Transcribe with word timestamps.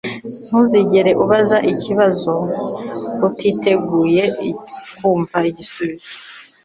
Ntuzigere 0.45 1.11
ubaza 1.23 1.57
ikibazo 1.73 2.33
niba 2.43 3.25
utiteguye 3.29 4.23
kumva 4.97 5.37
igisubizo 5.49 6.09